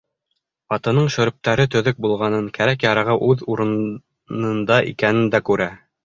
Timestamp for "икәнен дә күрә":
4.93-5.69